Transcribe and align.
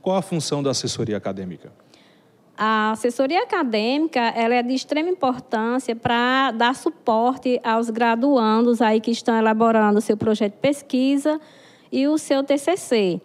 Qual 0.00 0.16
a 0.16 0.22
função 0.22 0.62
da 0.62 0.70
assessoria 0.70 1.16
acadêmica? 1.16 1.72
A 2.62 2.90
assessoria 2.90 3.42
acadêmica 3.42 4.20
ela 4.20 4.54
é 4.54 4.62
de 4.62 4.74
extrema 4.74 5.08
importância 5.08 5.96
para 5.96 6.50
dar 6.50 6.74
suporte 6.74 7.58
aos 7.64 7.88
graduandos 7.88 8.82
aí 8.82 9.00
que 9.00 9.10
estão 9.10 9.34
elaborando 9.34 9.98
o 9.98 10.02
seu 10.02 10.14
projeto 10.14 10.52
de 10.52 10.58
pesquisa 10.58 11.40
e 11.90 12.06
o 12.06 12.18
seu 12.18 12.44
TCC. 12.44 13.18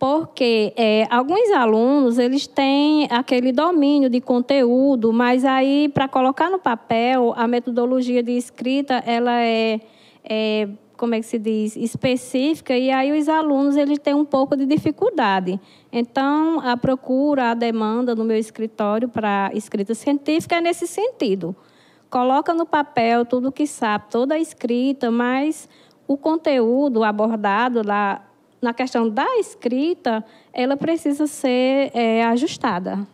Porque 0.00 0.72
é, 0.76 1.06
alguns 1.10 1.48
alunos 1.52 2.18
eles 2.18 2.48
têm 2.48 3.06
aquele 3.10 3.52
domínio 3.52 4.10
de 4.10 4.20
conteúdo, 4.20 5.12
mas 5.12 5.44
aí 5.44 5.88
para 5.88 6.08
colocar 6.08 6.50
no 6.50 6.58
papel 6.58 7.32
a 7.36 7.46
metodologia 7.46 8.20
de 8.20 8.32
escrita 8.32 8.94
ela 9.06 9.40
é, 9.40 9.78
é 10.24 10.68
como 11.00 11.14
é 11.14 11.20
que 11.20 11.24
se 11.24 11.38
diz, 11.38 11.76
específica, 11.76 12.76
e 12.76 12.90
aí 12.90 13.18
os 13.18 13.26
alunos 13.26 13.74
eles 13.74 13.98
têm 13.98 14.12
um 14.12 14.24
pouco 14.24 14.54
de 14.54 14.66
dificuldade. 14.66 15.58
Então, 15.90 16.60
a 16.60 16.76
procura, 16.76 17.52
a 17.52 17.54
demanda 17.54 18.14
no 18.14 18.22
meu 18.22 18.36
escritório 18.36 19.08
para 19.08 19.50
escrita 19.54 19.94
científica 19.94 20.56
é 20.56 20.60
nesse 20.60 20.86
sentido. 20.86 21.56
Coloca 22.10 22.52
no 22.52 22.66
papel 22.66 23.24
tudo 23.24 23.50
que 23.50 23.66
sabe, 23.66 24.10
toda 24.10 24.34
a 24.34 24.38
escrita, 24.38 25.10
mas 25.10 25.70
o 26.06 26.18
conteúdo 26.18 27.02
abordado 27.02 27.80
lá 27.82 28.22
na 28.60 28.74
questão 28.74 29.08
da 29.08 29.38
escrita, 29.38 30.22
ela 30.52 30.76
precisa 30.76 31.26
ser 31.26 31.92
é, 31.94 32.22
ajustada. 32.26 33.06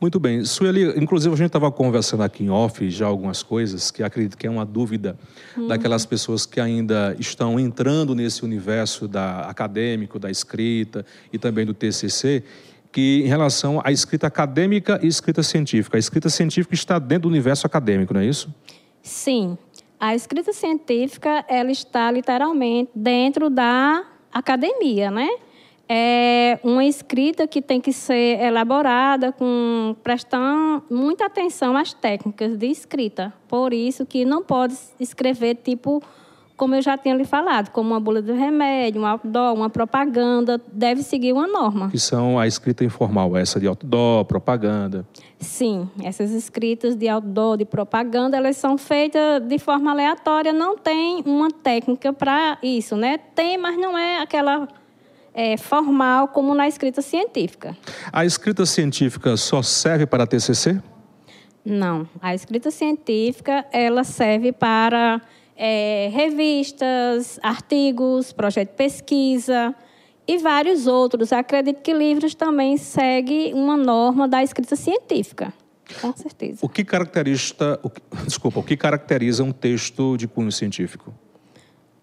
Muito 0.00 0.18
bem. 0.18 0.44
Sueli, 0.44 0.98
inclusive 1.00 1.34
a 1.34 1.36
gente 1.36 1.48
estava 1.48 1.70
conversando 1.70 2.22
aqui 2.22 2.44
em 2.44 2.50
off 2.50 2.88
já 2.90 3.06
algumas 3.06 3.42
coisas 3.42 3.90
que 3.90 4.02
acredito 4.02 4.36
que 4.36 4.46
é 4.46 4.50
uma 4.50 4.64
dúvida 4.64 5.16
hum. 5.56 5.68
daquelas 5.68 6.06
pessoas 6.06 6.46
que 6.46 6.60
ainda 6.60 7.16
estão 7.18 7.58
entrando 7.58 8.14
nesse 8.14 8.44
universo 8.44 9.06
da 9.06 9.40
acadêmico, 9.42 10.18
da 10.18 10.30
escrita 10.30 11.04
e 11.32 11.38
também 11.38 11.66
do 11.66 11.74
TCC, 11.74 12.42
que 12.92 13.22
em 13.24 13.28
relação 13.28 13.80
à 13.84 13.92
escrita 13.92 14.26
acadêmica 14.26 14.98
e 15.02 15.06
escrita 15.06 15.42
científica. 15.42 15.96
A 15.96 16.00
escrita 16.00 16.28
científica 16.28 16.74
está 16.74 16.98
dentro 16.98 17.22
do 17.22 17.28
universo 17.28 17.66
acadêmico, 17.66 18.14
não 18.14 18.20
é 18.20 18.26
isso? 18.26 18.52
Sim. 19.02 19.56
A 19.98 20.14
escrita 20.14 20.52
científica, 20.52 21.44
ela 21.46 21.70
está 21.70 22.10
literalmente 22.10 22.90
dentro 22.94 23.50
da 23.50 24.04
academia, 24.32 25.10
né? 25.10 25.28
É 25.92 26.60
uma 26.62 26.84
escrita 26.84 27.48
que 27.48 27.60
tem 27.60 27.80
que 27.80 27.92
ser 27.92 28.40
elaborada 28.40 29.32
com 29.32 29.96
prestando 30.04 30.84
muita 30.88 31.26
atenção 31.26 31.76
às 31.76 31.92
técnicas 31.92 32.56
de 32.56 32.68
escrita. 32.68 33.32
Por 33.48 33.72
isso 33.74 34.06
que 34.06 34.24
não 34.24 34.40
pode 34.40 34.76
escrever 35.00 35.56
tipo 35.56 36.00
como 36.56 36.74
eu 36.74 36.82
já 36.82 36.96
tinha 36.96 37.14
lhe 37.14 37.24
falado, 37.24 37.70
como 37.70 37.90
uma 37.90 37.98
bula 37.98 38.20
de 38.20 38.32
remédio, 38.32 39.00
um 39.00 39.06
outdoor, 39.06 39.54
uma 39.54 39.70
propaganda, 39.70 40.60
deve 40.70 41.02
seguir 41.02 41.32
uma 41.32 41.46
norma. 41.46 41.88
Que 41.88 41.98
são 41.98 42.38
a 42.38 42.46
escrita 42.46 42.84
informal, 42.84 43.34
essa 43.34 43.58
de 43.58 43.66
outdoor, 43.66 44.26
propaganda. 44.26 45.06
Sim, 45.38 45.88
essas 46.04 46.32
escritas 46.32 46.94
de 46.94 47.08
outdoor, 47.08 47.56
de 47.56 47.64
propaganda, 47.64 48.36
elas 48.36 48.58
são 48.58 48.76
feitas 48.76 49.40
de 49.40 49.58
forma 49.58 49.90
aleatória, 49.90 50.52
não 50.52 50.76
tem 50.76 51.22
uma 51.24 51.50
técnica 51.50 52.12
para 52.12 52.58
isso, 52.62 52.94
né? 52.94 53.16
Tem, 53.34 53.56
mas 53.56 53.78
não 53.78 53.96
é 53.96 54.20
aquela 54.20 54.68
é, 55.34 55.56
formal 55.56 56.28
como 56.28 56.54
na 56.54 56.68
escrita 56.68 57.02
científica. 57.02 57.76
A 58.12 58.24
escrita 58.24 58.66
científica 58.66 59.36
só 59.36 59.62
serve 59.62 60.06
para 60.06 60.26
TCC? 60.26 60.80
Não, 61.64 62.08
a 62.20 62.34
escrita 62.34 62.70
científica 62.70 63.66
ela 63.70 64.02
serve 64.02 64.50
para 64.50 65.20
é, 65.56 66.08
revistas, 66.12 67.38
artigos, 67.42 68.32
projeto 68.32 68.70
de 68.70 68.76
pesquisa 68.76 69.74
e 70.26 70.38
vários 70.38 70.86
outros. 70.86 71.32
Acredito 71.32 71.82
que 71.82 71.92
livros 71.92 72.34
também 72.34 72.76
seguem 72.76 73.52
uma 73.52 73.76
norma 73.76 74.26
da 74.26 74.42
escrita 74.42 74.74
científica. 74.74 75.52
Com 76.00 76.16
certeza. 76.16 76.60
O 76.62 76.68
que 76.68 76.84
caracteriza, 76.84 77.78
o 77.82 77.90
que, 77.90 78.00
desculpa, 78.24 78.60
o 78.60 78.62
que 78.62 78.76
caracteriza 78.76 79.42
um 79.42 79.52
texto 79.52 80.16
de 80.16 80.26
cunho 80.28 80.52
científico? 80.52 81.12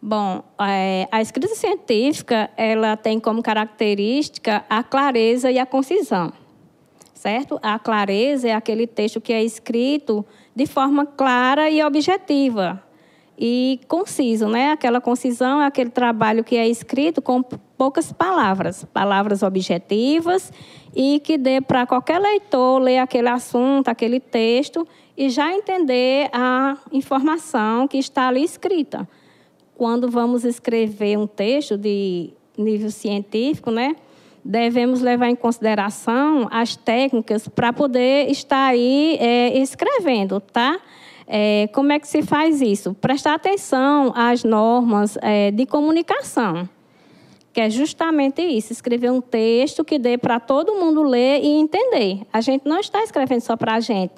Bom, 0.10 0.42
é, 0.58 1.06
a 1.12 1.22
escrita 1.22 1.54
científica 1.54 2.50
ela 2.56 2.96
tem 2.96 3.20
como 3.20 3.44
característica 3.44 4.64
a 4.70 4.82
clareza 4.82 5.52
e 5.52 5.60
a 5.60 5.66
concisão, 5.66 6.32
certo? 7.14 7.60
A 7.62 7.78
clareza 7.78 8.48
é 8.48 8.54
aquele 8.54 8.88
texto 8.88 9.20
que 9.20 9.34
é 9.34 9.44
escrito 9.44 10.26
de 10.56 10.66
forma 10.66 11.06
clara 11.06 11.70
e 11.70 11.84
objetiva 11.84 12.82
e 13.38 13.82
conciso, 13.90 14.48
né? 14.48 14.72
Aquela 14.72 15.02
concisão 15.02 15.62
é 15.62 15.66
aquele 15.66 15.90
trabalho 15.90 16.42
que 16.42 16.56
é 16.56 16.66
escrito 16.66 17.22
com 17.22 17.44
poucas 17.44 18.10
palavras, 18.10 18.86
palavras 18.86 19.44
objetivas 19.44 20.54
e 20.96 21.20
que 21.20 21.38
dê 21.38 21.60
para 21.60 21.86
qualquer 21.86 22.20
leitor 22.20 22.80
ler 22.80 23.00
aquele 23.00 23.28
assunto, 23.28 23.90
aquele 23.90 24.22
texto 24.22 24.88
e 25.18 25.30
já 25.30 25.52
entender 25.52 26.30
a 26.32 26.78
informação 26.94 27.90
que 27.90 27.98
está 27.98 28.30
ali 28.30 28.46
escrita 28.46 29.06
quando 29.78 30.10
vamos 30.10 30.44
escrever 30.44 31.18
um 31.20 31.28
texto 31.28 31.78
de 31.78 32.32
nível 32.58 32.90
científico, 32.90 33.70
né, 33.70 33.96
devemos 34.44 35.02
levar 35.02 35.30
em 35.30 35.36
consideração 35.36 36.48
as 36.50 36.76
técnicas 36.76 37.48
para 37.48 37.72
poder 37.72 38.30
estar 38.32 38.66
aí 38.66 39.18
é, 39.20 39.60
escrevendo, 39.60 40.40
tá? 40.40 40.80
É, 41.28 41.70
como 41.74 41.92
é 41.92 42.00
que 42.00 42.08
se 42.08 42.24
faz 42.24 42.62
isso? 42.62 42.94
Prestar 42.96 43.36
atenção 43.36 44.14
às 44.16 44.44
normas 44.44 45.18
é, 45.22 45.52
de 45.52 45.66
comunicação, 45.66 46.68
que 47.52 47.60
é 47.60 47.70
justamente 47.70 48.42
isso, 48.42 48.72
escrever 48.72 49.12
um 49.12 49.20
texto 49.20 49.84
que 49.84 50.00
dê 50.00 50.18
para 50.18 50.40
todo 50.40 50.76
mundo 50.76 51.04
ler 51.04 51.42
e 51.44 51.48
entender. 51.48 52.22
A 52.32 52.40
gente 52.40 52.66
não 52.66 52.80
está 52.80 53.04
escrevendo 53.04 53.42
só 53.42 53.58
para 53.58 53.76
a 53.76 53.80
gente, 53.82 54.14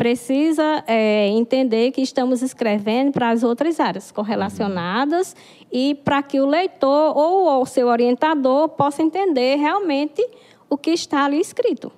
precisa 0.00 0.82
é, 0.86 1.28
entender 1.28 1.90
que 1.90 2.00
estamos 2.00 2.40
escrevendo 2.40 3.12
para 3.12 3.28
as 3.28 3.42
outras 3.42 3.78
áreas 3.78 4.10
correlacionadas 4.10 5.34
uhum. 5.34 5.66
e 5.70 5.94
para 5.94 6.22
que 6.22 6.40
o 6.40 6.46
leitor 6.46 7.14
ou 7.14 7.60
o 7.60 7.66
seu 7.66 7.86
orientador 7.86 8.70
possa 8.70 9.02
entender 9.02 9.56
realmente 9.56 10.26
o 10.70 10.78
que 10.78 10.90
está 10.92 11.26
ali 11.26 11.38
escrito. 11.38 11.92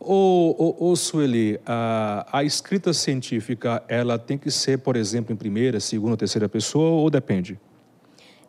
Ô, 0.00 0.56
ô, 0.58 0.90
ô 0.90 0.96
Sueli, 0.96 1.60
a, 1.64 2.26
a, 2.32 2.42
escrita 2.42 2.92
científica, 2.92 3.80
ela 3.86 4.18
tem 4.18 4.36
que 4.36 4.50
ser, 4.50 4.78
por 4.78 4.96
exemplo, 4.96 5.32
em 5.32 5.36
primeira, 5.36 5.78
segunda, 5.78 6.16
terceira 6.16 6.48
pessoa 6.48 7.00
ou 7.00 7.08
depende? 7.08 7.60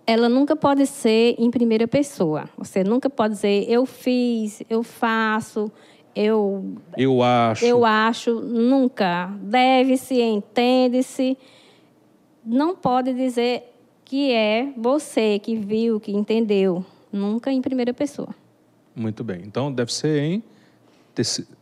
Ela 0.08 0.28
nunca 0.28 0.56
pode 0.56 0.88
ser 0.88 1.36
em 1.38 1.52
primeira 1.52 1.88
pessoa. 1.88 2.50
Você 2.58 2.84
nunca 2.84 3.12
pode 3.12 3.36
dizer 3.36 3.70
eu 3.70 3.86
fiz, 3.86 4.64
eu 4.68 4.82
faço, 4.82 5.72
eu 6.18 6.76
eu 6.98 7.22
acho. 7.22 7.64
eu 7.64 7.86
acho 7.86 8.42
nunca. 8.42 9.28
Deve-se 9.40 10.20
entende-se. 10.20 11.38
Não 12.44 12.76
pode 12.76 13.14
dizer 13.14 13.72
que 14.04 14.32
é 14.32 14.74
você 14.76 15.38
que 15.38 15.56
viu 15.56 16.00
que 16.00 16.12
entendeu. 16.12 16.84
Nunca 17.12 17.52
em 17.52 17.62
primeira 17.62 17.94
pessoa. 17.94 18.30
Muito 18.96 19.24
bem. 19.24 19.44
Então 19.46 19.72
deve 19.72 19.94
ser 19.94 20.20
em 20.22 20.44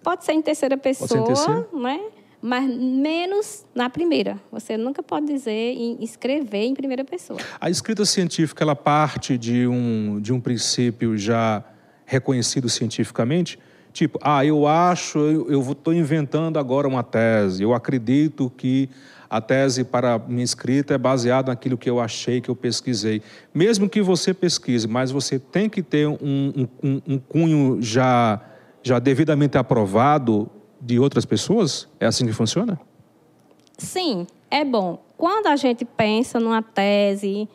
pode 0.04 0.26
ser 0.26 0.34
em 0.34 0.42
terceira 0.42 0.78
pessoa 0.78 1.22
em 1.22 1.24
terceira? 1.24 1.68
né? 1.74 2.00
Mas 2.42 2.70
menos 2.70 3.66
na 3.74 3.90
primeira. 3.90 4.40
Você 4.52 4.78
nunca 4.78 5.02
pode 5.04 5.26
dizer 5.26 5.52
em 5.52 5.98
escrever 6.02 6.66
em 6.66 6.74
primeira 6.74 7.04
pessoa. 7.04 7.40
A 7.60 7.70
escrita 7.70 8.06
científica 8.06 8.64
ela 8.64 8.76
parte 8.76 9.38
de 9.38 9.68
um 9.68 10.20
de 10.22 10.32
um 10.32 10.40
princípio 10.40 11.18
já 11.18 11.64
reconhecido 12.06 12.70
cientificamente 12.70 13.58
Tipo, 13.96 14.20
ah, 14.22 14.46
eu 14.46 14.68
acho, 14.68 15.18
eu 15.18 15.62
estou 15.72 15.94
inventando 15.94 16.60
agora 16.60 16.86
uma 16.86 17.02
tese, 17.02 17.64
eu 17.64 17.74
acredito 17.74 18.52
que 18.58 18.90
a 19.30 19.40
tese 19.40 19.86
para 19.86 20.20
minha 20.20 20.44
escrita 20.44 20.96
é 20.96 20.98
baseada 20.98 21.50
naquilo 21.50 21.78
que 21.78 21.90
eu 21.90 22.02
achei, 22.02 22.42
que 22.42 22.50
eu 22.50 22.58
pesquisei. 22.58 23.22
Mesmo 23.54 23.88
que 23.88 24.02
você 24.02 24.34
pesquise, 24.34 24.86
mas 24.86 25.12
você 25.12 25.40
tem 25.40 25.70
que 25.70 25.82
ter 25.82 26.10
um, 26.10 26.68
um, 26.84 27.02
um 27.08 27.18
cunho 27.18 27.82
já, 27.82 28.42
já 28.84 29.00
devidamente 29.00 29.58
aprovado 29.58 30.50
de 30.82 31.00
outras 31.00 31.24
pessoas? 31.24 31.88
É 31.98 32.06
assim 32.06 32.26
que 32.26 32.34
funciona? 32.34 32.78
Sim, 33.78 34.28
é 34.52 34.66
bom. 34.66 35.02
Quando 35.16 35.48
a 35.48 35.56
gente 35.56 35.86
pensa 35.86 36.38
numa 36.38 36.62
tese, 36.62 37.48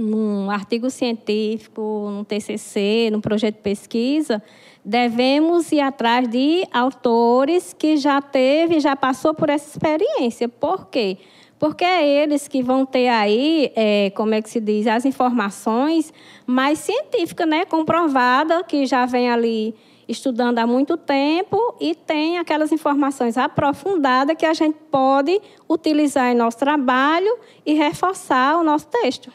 num 0.00 0.50
artigo 0.50 0.90
científico, 0.90 2.08
num 2.10 2.24
TCC, 2.24 3.10
num 3.12 3.20
projeto 3.20 3.56
de 3.56 3.62
pesquisa, 3.62 4.42
devemos 4.84 5.70
ir 5.72 5.80
atrás 5.80 6.28
de 6.28 6.66
autores 6.72 7.72
que 7.72 7.96
já 7.96 8.20
teve, 8.20 8.80
já 8.80 8.96
passou 8.96 9.34
por 9.34 9.50
essa 9.50 9.68
experiência. 9.68 10.48
Por 10.48 10.86
quê? 10.86 11.18
Porque 11.58 11.84
é 11.84 12.22
eles 12.22 12.48
que 12.48 12.62
vão 12.62 12.86
ter 12.86 13.08
aí, 13.08 13.70
é, 13.76 14.10
como 14.16 14.32
é 14.32 14.40
que 14.40 14.48
se 14.48 14.60
diz, 14.60 14.86
as 14.86 15.04
informações 15.04 16.12
mais 16.46 16.78
científicas, 16.78 17.46
né? 17.46 17.66
Comprovada, 17.66 18.64
que 18.64 18.86
já 18.86 19.04
vem 19.04 19.30
ali 19.30 19.74
estudando 20.08 20.58
há 20.58 20.66
muito 20.66 20.96
tempo 20.96 21.74
e 21.78 21.94
tem 21.94 22.38
aquelas 22.38 22.72
informações 22.72 23.36
aprofundadas 23.38 24.36
que 24.36 24.44
a 24.44 24.54
gente 24.54 24.76
pode 24.90 25.40
utilizar 25.68 26.32
em 26.32 26.34
nosso 26.34 26.58
trabalho 26.58 27.38
e 27.64 27.74
reforçar 27.74 28.56
o 28.56 28.64
nosso 28.64 28.88
texto. 28.88 29.30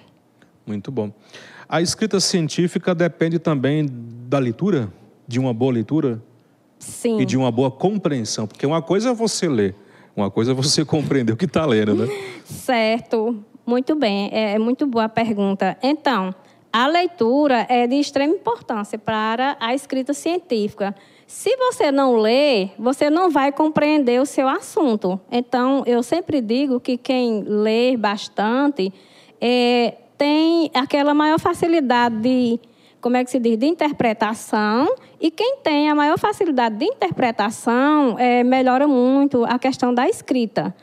Muito 0.65 0.91
bom. 0.91 1.11
A 1.67 1.81
escrita 1.81 2.19
científica 2.19 2.93
depende 2.93 3.39
também 3.39 3.87
da 4.27 4.37
leitura? 4.39 4.91
De 5.27 5.39
uma 5.39 5.53
boa 5.53 5.73
leitura? 5.73 6.21
Sim. 6.79 7.19
E 7.19 7.25
de 7.25 7.37
uma 7.37 7.51
boa 7.51 7.71
compreensão? 7.71 8.45
Porque 8.45 8.65
uma 8.65 8.81
coisa 8.81 9.09
é 9.09 9.13
você 9.13 9.47
ler, 9.47 9.75
uma 10.15 10.29
coisa 10.29 10.51
é 10.51 10.53
você 10.53 10.83
compreender 10.85 11.33
o 11.33 11.37
que 11.37 11.45
está 11.45 11.65
lendo, 11.65 11.95
né? 11.95 12.07
Certo. 12.45 13.43
Muito 13.65 13.95
bem. 13.95 14.29
É, 14.31 14.53
é 14.53 14.59
muito 14.59 14.85
boa 14.85 15.05
a 15.05 15.09
pergunta. 15.09 15.75
Então, 15.81 16.33
a 16.71 16.87
leitura 16.87 17.65
é 17.69 17.87
de 17.87 17.95
extrema 17.95 18.33
importância 18.33 18.99
para 18.99 19.57
a 19.59 19.73
escrita 19.73 20.13
científica. 20.13 20.93
Se 21.25 21.55
você 21.57 21.91
não 21.91 22.17
lê, 22.17 22.69
você 22.77 23.09
não 23.09 23.31
vai 23.31 23.51
compreender 23.51 24.21
o 24.21 24.25
seu 24.25 24.47
assunto. 24.47 25.19
Então, 25.31 25.83
eu 25.87 26.03
sempre 26.03 26.41
digo 26.41 26.79
que 26.79 26.97
quem 26.97 27.41
lê 27.41 27.97
bastante 27.97 28.93
é, 29.41 29.95
tem 30.17 30.71
aquela 30.73 31.13
maior 31.13 31.39
facilidade 31.39 32.15
de, 32.17 32.59
como 33.01 33.17
é 33.17 33.23
que 33.23 33.31
se 33.31 33.39
diz, 33.39 33.57
de 33.57 33.65
interpretação. 33.65 34.93
E 35.19 35.31
quem 35.31 35.57
tem 35.57 35.89
a 35.89 35.95
maior 35.95 36.17
facilidade 36.17 36.77
de 36.77 36.85
interpretação 36.85 38.17
é, 38.17 38.43
melhora 38.43 38.87
muito 38.87 39.43
a 39.45 39.57
questão 39.59 39.93
da 39.93 40.07
escrita. 40.07 40.75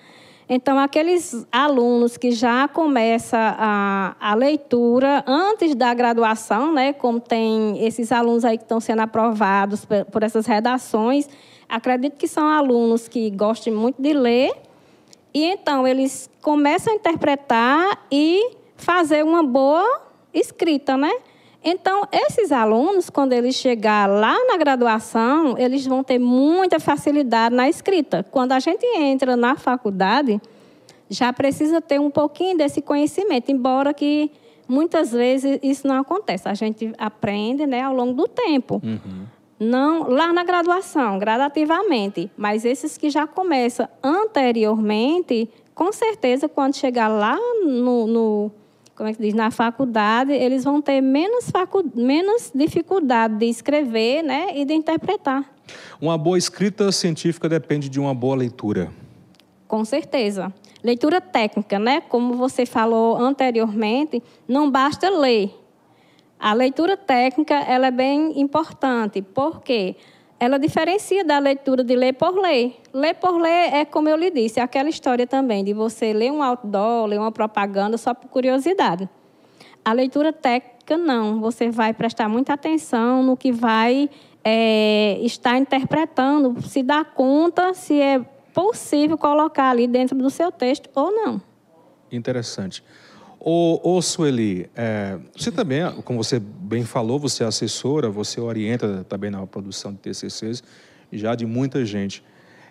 Então, 0.48 0.78
aqueles 0.78 1.46
alunos 1.50 2.16
que 2.16 2.30
já 2.30 2.68
começam 2.68 3.38
a, 3.40 4.16
a, 4.20 4.34
leitura 4.34 5.24
antes 5.26 5.74
da 5.74 5.94
graduação, 5.94 6.72
né, 6.72 6.92
como 6.92 7.18
tem 7.20 7.82
esses 7.82 8.12
alunos 8.12 8.44
aí 8.44 8.58
que 8.58 8.64
estão 8.64 8.80
sendo 8.80 9.00
aprovados 9.00 9.84
por, 9.84 10.04
por 10.06 10.22
essas 10.22 10.44
redações, 10.44 11.26
acredito 11.68 12.18
que 12.18 12.28
são 12.28 12.46
alunos 12.48 13.08
que 13.08 13.30
gostam 13.30 13.74
muito 13.74 14.02
de 14.02 14.12
ler, 14.12 14.52
e 15.32 15.44
então 15.44 15.88
eles 15.88 16.28
começam 16.42 16.92
a 16.92 16.96
interpretar 16.96 18.04
e 18.10 18.61
fazer 18.82 19.24
uma 19.24 19.42
boa 19.42 20.02
escrita, 20.32 20.96
né? 20.96 21.10
Então, 21.64 22.02
esses 22.10 22.50
alunos, 22.50 23.08
quando 23.08 23.32
eles 23.32 23.54
chegar 23.54 24.08
lá 24.08 24.36
na 24.46 24.56
graduação, 24.56 25.56
eles 25.56 25.86
vão 25.86 26.02
ter 26.02 26.18
muita 26.18 26.80
facilidade 26.80 27.54
na 27.54 27.68
escrita. 27.68 28.26
Quando 28.30 28.52
a 28.52 28.58
gente 28.58 28.84
entra 28.98 29.36
na 29.36 29.54
faculdade, 29.54 30.40
já 31.08 31.32
precisa 31.32 31.80
ter 31.80 32.00
um 32.00 32.10
pouquinho 32.10 32.56
desse 32.56 32.82
conhecimento, 32.82 33.52
embora 33.52 33.94
que 33.94 34.30
muitas 34.66 35.12
vezes 35.12 35.60
isso 35.62 35.86
não 35.86 36.00
acontece. 36.00 36.48
A 36.48 36.54
gente 36.54 36.92
aprende 36.98 37.64
né, 37.64 37.82
ao 37.82 37.94
longo 37.94 38.14
do 38.14 38.26
tempo. 38.26 38.80
Uhum. 38.82 39.26
Não 39.60 40.10
lá 40.10 40.32
na 40.32 40.42
graduação, 40.42 41.16
gradativamente. 41.20 42.28
Mas 42.36 42.64
esses 42.64 42.98
que 42.98 43.08
já 43.08 43.28
começam 43.28 43.88
anteriormente, 44.02 45.48
com 45.72 45.92
certeza, 45.92 46.48
quando 46.48 46.74
chegar 46.74 47.06
lá 47.06 47.38
no, 47.64 48.06
no 48.08 48.50
como 49.02 49.10
é 49.10 49.14
que 49.14 49.20
diz, 49.20 49.34
na 49.34 49.50
faculdade, 49.50 50.30
eles 50.30 50.62
vão 50.62 50.80
ter 50.80 51.00
menos, 51.00 51.50
facu... 51.50 51.82
menos 51.92 52.52
dificuldade 52.54 53.36
de 53.36 53.46
escrever 53.46 54.22
né, 54.22 54.52
e 54.54 54.64
de 54.64 54.74
interpretar. 54.74 55.44
Uma 56.00 56.16
boa 56.16 56.38
escrita 56.38 56.92
científica 56.92 57.48
depende 57.48 57.88
de 57.88 57.98
uma 57.98 58.14
boa 58.14 58.36
leitura. 58.36 58.92
Com 59.66 59.84
certeza. 59.84 60.54
Leitura 60.84 61.20
técnica, 61.20 61.80
né? 61.80 62.00
Como 62.00 62.34
você 62.34 62.64
falou 62.64 63.16
anteriormente, 63.16 64.22
não 64.46 64.70
basta 64.70 65.10
ler. 65.10 65.52
A 66.38 66.52
leitura 66.52 66.96
técnica 66.96 67.56
ela 67.56 67.88
é 67.88 67.90
bem 67.90 68.40
importante, 68.40 69.20
porque 69.20 69.96
ela 70.42 70.58
diferencia 70.58 71.24
da 71.24 71.38
leitura 71.38 71.84
de 71.84 71.94
ler 71.94 72.14
por 72.14 72.36
ler. 72.36 72.74
Ler 72.92 73.14
por 73.14 73.40
ler 73.40 73.74
é, 73.74 73.84
como 73.84 74.08
eu 74.08 74.16
lhe 74.16 74.28
disse, 74.28 74.58
é 74.58 74.62
aquela 74.64 74.88
história 74.88 75.24
também 75.24 75.62
de 75.62 75.72
você 75.72 76.12
ler 76.12 76.32
um 76.32 76.42
outdoor, 76.42 77.06
ler 77.06 77.20
uma 77.20 77.30
propaganda 77.30 77.96
só 77.96 78.12
por 78.12 78.28
curiosidade. 78.28 79.08
A 79.84 79.92
leitura 79.92 80.32
técnica, 80.32 80.96
não. 80.96 81.40
Você 81.40 81.70
vai 81.70 81.94
prestar 81.94 82.28
muita 82.28 82.54
atenção 82.54 83.22
no 83.22 83.36
que 83.36 83.52
vai 83.52 84.10
é, 84.42 85.16
estar 85.20 85.56
interpretando, 85.58 86.60
se 86.62 86.82
dar 86.82 87.04
conta 87.04 87.72
se 87.72 88.00
é 88.00 88.18
possível 88.52 89.16
colocar 89.16 89.70
ali 89.70 89.86
dentro 89.86 90.18
do 90.18 90.28
seu 90.28 90.50
texto 90.50 90.90
ou 90.92 91.12
não. 91.12 91.40
Interessante. 92.10 92.82
Ô, 93.44 93.96
ô 93.96 94.00
Sueli, 94.00 94.70
é, 94.72 95.18
você 95.36 95.50
também, 95.50 95.82
como 96.04 96.22
você 96.22 96.38
bem 96.38 96.84
falou, 96.84 97.18
você 97.18 97.42
é 97.42 97.46
assessora, 97.48 98.08
você 98.08 98.40
orienta 98.40 99.04
também 99.08 99.32
na 99.32 99.44
produção 99.48 99.92
de 99.92 99.98
TCCs, 99.98 100.62
já 101.12 101.34
de 101.34 101.44
muita 101.44 101.84
gente. 101.84 102.22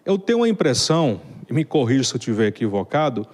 Eu 0.06 0.18
tenho 0.18 0.40
uma 0.40 0.48
impressão, 0.48 1.20
e 1.50 1.54
me 1.54 1.66
corrija 1.66 2.06
se 2.06 2.14
eu 2.14 2.20
estiver 2.20 2.48
equivocado, 2.48 3.28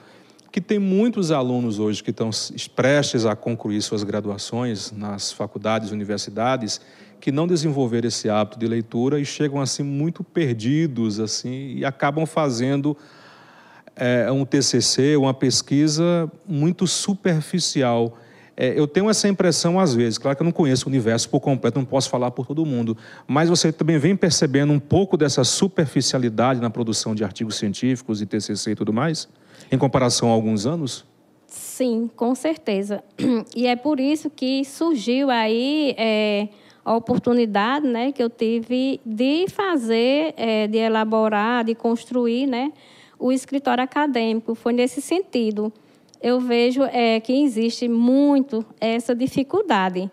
que 0.51 0.59
tem 0.59 0.79
muitos 0.79 1.29
alunos 1.29 1.77
hoje 1.77 2.03
que 2.03 2.09
estão 2.09 2.31
prestes 2.75 3.23
a 3.23 3.35
concluir 3.35 3.83
suas 3.83 4.03
graduações 4.03 4.91
nas 4.91 5.31
faculdades, 5.31 5.91
universidades, 5.91 6.81
que 7.21 7.31
não 7.31 7.45
desenvolveram 7.45 8.07
esse 8.07 8.27
hábito 8.31 8.57
de 8.57 8.65
leitura 8.65 9.19
e 9.19 9.25
chegam 9.25 9.61
assim 9.61 9.83
muito 9.83 10.23
perdidos 10.23 11.19
assim 11.19 11.75
e 11.75 11.85
acabam 11.85 12.25
fazendo 12.25 12.97
é, 13.97 14.31
um 14.31 14.45
TCC, 14.45 15.17
uma 15.17 15.33
pesquisa 15.33 16.31
muito 16.47 16.85
superficial. 16.87 18.17
É, 18.55 18.77
eu 18.79 18.87
tenho 18.87 19.09
essa 19.09 19.27
impressão 19.27 19.79
às 19.79 19.93
vezes, 19.93 20.17
claro 20.17 20.35
que 20.35 20.41
eu 20.41 20.45
não 20.45 20.51
conheço 20.51 20.87
o 20.87 20.89
universo 20.89 21.29
por 21.29 21.39
completo, 21.39 21.77
não 21.77 21.85
posso 21.85 22.09
falar 22.09 22.31
por 22.31 22.47
todo 22.47 22.65
mundo, 22.65 22.97
mas 23.27 23.49
você 23.49 23.71
também 23.71 23.99
vem 23.99 24.15
percebendo 24.15 24.73
um 24.73 24.79
pouco 24.79 25.15
dessa 25.15 25.43
superficialidade 25.43 26.59
na 26.59 26.69
produção 26.69 27.13
de 27.13 27.23
artigos 27.23 27.55
científicos 27.55 28.19
e 28.19 28.25
TCC 28.25 28.71
e 28.71 28.75
tudo 28.75 28.91
mais, 28.91 29.27
em 29.71 29.77
comparação 29.77 30.29
a 30.29 30.31
alguns 30.31 30.65
anos? 30.65 31.05
Sim, 31.45 32.09
com 32.15 32.33
certeza. 32.33 33.03
E 33.55 33.67
é 33.67 33.75
por 33.75 33.99
isso 33.99 34.29
que 34.29 34.65
surgiu 34.65 35.29
aí 35.29 35.93
é, 35.97 36.49
a 36.83 36.95
oportunidade 36.95 37.87
né, 37.87 38.11
que 38.11 38.23
eu 38.23 38.29
tive 38.29 38.99
de 39.05 39.45
fazer, 39.49 40.33
é, 40.35 40.67
de 40.67 40.77
elaborar, 40.77 41.63
de 41.63 41.75
construir, 41.75 42.47
né? 42.47 42.71
O 43.19 43.31
escritório 43.31 43.83
acadêmico. 43.83 44.55
Foi 44.55 44.73
nesse 44.73 45.01
sentido. 45.01 45.71
Eu 46.21 46.39
vejo 46.39 46.83
é, 46.83 47.19
que 47.19 47.43
existe 47.43 47.87
muito 47.87 48.65
essa 48.79 49.13
dificuldade. 49.13 50.09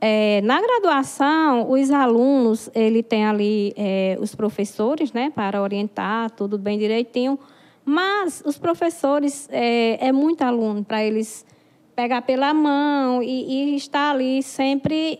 É, 0.00 0.40
na 0.42 0.60
graduação, 0.60 1.70
os 1.70 1.90
alunos, 1.90 2.70
ele 2.72 3.02
tem 3.02 3.26
ali 3.26 3.74
é, 3.76 4.16
os 4.20 4.34
professores, 4.34 5.12
né, 5.12 5.32
para 5.34 5.60
orientar 5.60 6.30
tudo 6.30 6.56
bem 6.56 6.78
direitinho, 6.78 7.36
mas 7.84 8.42
os 8.46 8.56
professores 8.56 9.48
é, 9.50 10.06
é 10.08 10.12
muito 10.12 10.42
aluno 10.42 10.84
para 10.84 11.02
eles 11.02 11.44
pegar 11.96 12.22
pela 12.22 12.54
mão 12.54 13.20
e, 13.20 13.72
e, 13.72 13.76
estar 13.76 14.12
ali 14.12 14.40
sempre. 14.40 15.18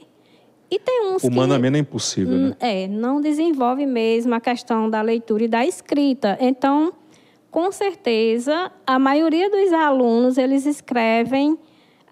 E 0.70 0.78
tem 0.78 1.06
uns 1.06 1.24
Humanamente 1.24 1.72
que, 1.72 1.76
é 1.76 1.80
impossível, 1.80 2.36
né? 2.36 2.56
É, 2.60 2.86
não 2.86 3.20
desenvolve 3.20 3.84
mesmo 3.84 4.32
a 4.34 4.40
questão 4.40 4.88
da 4.88 5.02
leitura 5.02 5.44
e 5.44 5.48
da 5.48 5.66
escrita. 5.66 6.38
Então, 6.40 6.92
com 7.58 7.72
certeza, 7.72 8.70
a 8.86 9.00
maioria 9.00 9.50
dos 9.50 9.72
alunos 9.72 10.38
eles 10.38 10.64
escrevem 10.64 11.58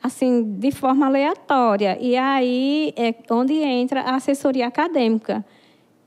assim 0.03 0.43
de 0.59 0.73
forma 0.73 1.07
aleatória 1.07 1.97
e 2.01 2.17
aí 2.17 2.93
é 2.97 3.15
onde 3.31 3.55
entra 3.55 4.01
a 4.01 4.17
assessoria 4.17 4.67
acadêmica. 4.67 5.47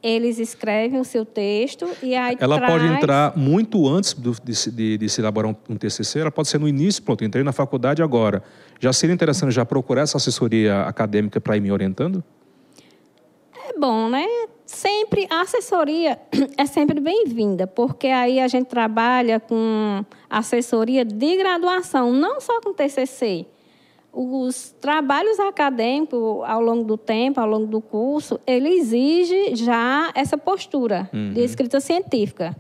Eles 0.03 0.39
escrevem 0.39 0.99
o 0.99 1.05
seu 1.05 1.23
texto 1.23 1.87
e 2.03 2.15
aí 2.15 2.35
ela 2.37 2.57
traz... 2.57 2.73
pode 2.73 2.85
entrar 2.93 3.37
muito 3.37 3.87
antes 3.87 4.13
do, 4.13 4.35
de, 4.43 4.71
de, 4.71 4.97
de, 4.97 5.09
se 5.09 5.21
elaborar 5.21 5.49
um, 5.49 5.55
um 5.73 5.77
TCC. 5.77 6.19
Ela 6.19 6.31
pode 6.31 6.49
ser 6.49 6.59
no 6.59 6.67
início, 6.67 7.01
pronto, 7.01 7.23
entrei 7.23 7.41
na 7.41 7.53
faculdade 7.53 8.03
agora. 8.03 8.43
Já 8.77 8.91
seria 8.91 9.13
interessante 9.13 9.53
já 9.53 9.63
procurar 9.63 10.01
essa 10.01 10.17
assessoria 10.17 10.81
acadêmica 10.81 11.39
para 11.39 11.55
ir 11.55 11.61
me 11.61 11.71
orientando? 11.71 12.21
É 13.69 13.79
bom, 13.79 14.09
né? 14.09 14.25
Sempre 14.79 15.27
a 15.29 15.41
assessoria 15.41 16.17
é 16.57 16.65
sempre 16.65 17.01
bem-vinda, 17.01 17.67
porque 17.67 18.07
aí 18.07 18.39
a 18.39 18.47
gente 18.47 18.67
trabalha 18.67 19.39
com 19.39 20.05
assessoria 20.29 21.03
de 21.03 21.35
graduação, 21.35 22.13
não 22.13 22.39
só 22.39 22.61
com 22.61 22.73
TCC. 22.73 23.45
Os 24.11 24.73
trabalhos 24.79 25.37
acadêmicos 25.39 26.43
ao 26.45 26.61
longo 26.61 26.83
do 26.85 26.97
tempo, 26.97 27.41
ao 27.41 27.47
longo 27.47 27.67
do 27.67 27.81
curso, 27.81 28.39
ele 28.47 28.69
exige 28.69 29.53
já 29.55 30.11
essa 30.15 30.37
postura 30.37 31.09
uhum. 31.13 31.33
de 31.33 31.41
escrita 31.41 31.79
científica, 31.81 32.55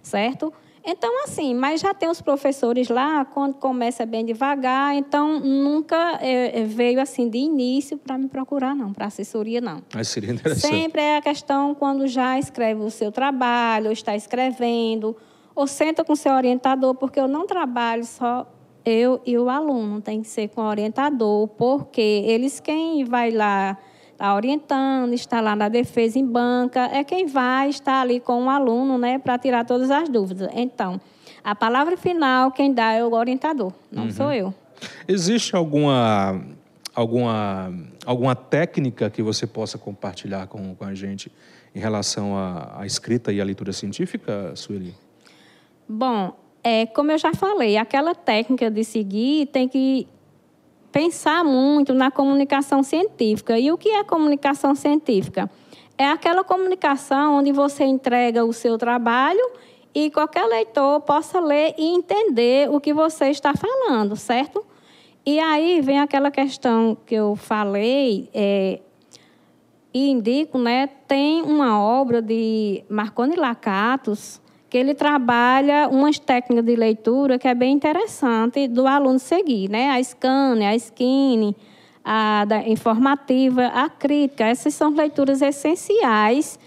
certo? 0.00 0.52
Então, 0.86 1.24
assim, 1.24 1.54
mas 1.54 1.80
já 1.80 1.94
tem 1.94 2.10
os 2.10 2.20
professores 2.20 2.88
lá, 2.88 3.24
quando 3.24 3.54
começa 3.54 4.04
bem 4.04 4.22
devagar, 4.24 4.94
então 4.94 5.40
nunca 5.40 6.18
é, 6.20 6.60
é 6.60 6.64
veio 6.64 7.00
assim 7.00 7.28
de 7.28 7.38
início 7.38 7.96
para 7.96 8.18
me 8.18 8.28
procurar, 8.28 8.76
não, 8.76 8.92
para 8.92 9.06
assessoria, 9.06 9.62
não. 9.62 9.82
Mas 9.94 10.08
seria 10.08 10.30
interessante. 10.30 10.74
Sempre 10.74 11.00
é 11.00 11.16
a 11.16 11.22
questão 11.22 11.74
quando 11.74 12.06
já 12.06 12.38
escreve 12.38 12.82
o 12.82 12.90
seu 12.90 13.10
trabalho, 13.10 13.86
ou 13.86 13.92
está 13.92 14.14
escrevendo, 14.14 15.16
ou 15.54 15.66
senta 15.66 16.04
com 16.04 16.12
o 16.12 16.16
seu 16.16 16.32
orientador, 16.32 16.94
porque 16.94 17.18
eu 17.18 17.28
não 17.28 17.46
trabalho 17.46 18.04
só 18.04 18.46
eu 18.84 19.22
e 19.24 19.38
o 19.38 19.48
aluno, 19.48 20.02
tem 20.02 20.20
que 20.20 20.28
ser 20.28 20.48
com 20.48 20.60
o 20.60 20.64
orientador, 20.64 21.48
porque 21.48 22.00
eles 22.26 22.60
quem 22.60 23.04
vai 23.04 23.30
lá 23.30 23.78
está 24.14 24.34
orientando, 24.34 25.12
está 25.12 25.40
lá 25.40 25.54
na 25.54 25.68
defesa 25.68 26.18
em 26.18 26.24
banca, 26.24 26.88
é 26.92 27.04
quem 27.04 27.26
vai 27.26 27.68
estar 27.68 28.00
ali 28.00 28.20
com 28.20 28.44
o 28.44 28.50
aluno, 28.50 28.96
né, 28.96 29.18
para 29.18 29.36
tirar 29.36 29.64
todas 29.64 29.90
as 29.90 30.08
dúvidas. 30.08 30.48
Então, 30.54 31.00
a 31.42 31.54
palavra 31.54 31.96
final 31.96 32.50
quem 32.50 32.72
dá 32.72 32.92
é 32.92 33.04
o 33.04 33.12
orientador, 33.12 33.72
não 33.90 34.04
uhum. 34.04 34.10
sou 34.10 34.32
eu. 34.32 34.54
Existe 35.06 35.54
alguma 35.54 36.40
alguma 36.94 37.72
alguma 38.06 38.36
técnica 38.36 39.10
que 39.10 39.22
você 39.22 39.46
possa 39.46 39.76
compartilhar 39.76 40.46
com, 40.46 40.74
com 40.74 40.84
a 40.84 40.94
gente 40.94 41.30
em 41.74 41.80
relação 41.80 42.36
à, 42.36 42.86
escrita 42.86 43.32
e 43.32 43.40
à 43.40 43.44
leitura 43.44 43.72
científica, 43.72 44.54
Sueli? 44.54 44.94
Bom, 45.88 46.32
é, 46.62 46.86
como 46.86 47.10
eu 47.10 47.18
já 47.18 47.34
falei, 47.34 47.76
aquela 47.76 48.14
técnica 48.14 48.70
de 48.70 48.84
seguir 48.84 49.46
tem 49.46 49.68
que 49.68 50.06
pensar 50.94 51.42
muito 51.42 51.92
na 51.92 52.08
comunicação 52.08 52.80
científica. 52.84 53.58
E 53.58 53.72
o 53.72 53.76
que 53.76 53.88
é 53.88 54.04
comunicação 54.04 54.76
científica? 54.76 55.50
É 55.98 56.08
aquela 56.08 56.44
comunicação 56.44 57.38
onde 57.38 57.50
você 57.50 57.82
entrega 57.82 58.44
o 58.44 58.52
seu 58.52 58.78
trabalho 58.78 59.44
e 59.92 60.08
qualquer 60.08 60.46
leitor 60.46 61.00
possa 61.00 61.40
ler 61.40 61.74
e 61.76 61.84
entender 61.84 62.70
o 62.70 62.80
que 62.80 62.94
você 62.94 63.26
está 63.26 63.54
falando, 63.56 64.14
certo? 64.14 64.64
E 65.26 65.40
aí 65.40 65.80
vem 65.80 65.98
aquela 65.98 66.30
questão 66.30 66.96
que 67.04 67.16
eu 67.16 67.34
falei 67.34 68.30
é, 68.32 68.78
e 69.92 70.08
indico, 70.10 70.58
né? 70.58 70.86
Tem 71.08 71.42
uma 71.42 71.80
obra 71.82 72.22
de 72.22 72.84
Marconi 72.88 73.34
Lacatos 73.34 74.40
que 74.74 74.78
ele 74.78 74.92
trabalha 74.92 75.88
umas 75.88 76.18
técnicas 76.18 76.64
de 76.64 76.74
leitura 76.74 77.38
que 77.38 77.46
é 77.46 77.54
bem 77.54 77.72
interessante 77.72 78.66
do 78.66 78.88
aluno 78.88 79.20
seguir, 79.20 79.70
né? 79.70 79.90
A 79.90 80.02
scanner, 80.02 80.68
a 80.68 80.74
skinny, 80.74 81.54
a 82.04 82.44
da 82.44 82.58
informativa, 82.66 83.66
a 83.66 83.88
crítica. 83.88 84.44
Essas 84.44 84.74
são 84.74 84.90
leituras 84.90 85.40
essenciais 85.42 86.58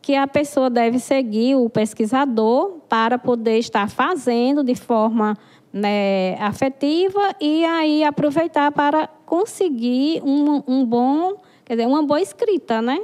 que 0.00 0.16
a 0.16 0.26
pessoa 0.26 0.68
deve 0.68 0.98
seguir, 0.98 1.54
o 1.54 1.70
pesquisador, 1.70 2.80
para 2.88 3.16
poder 3.16 3.58
estar 3.58 3.88
fazendo 3.88 4.64
de 4.64 4.74
forma 4.74 5.38
né, 5.72 6.34
afetiva 6.40 7.32
e 7.40 7.64
aí 7.64 8.02
aproveitar 8.02 8.72
para 8.72 9.06
conseguir 9.24 10.20
um, 10.24 10.64
um 10.66 10.84
bom, 10.84 11.40
quer 11.64 11.76
dizer, 11.76 11.86
uma 11.86 12.02
boa 12.02 12.20
escrita, 12.20 12.82
né? 12.82 12.98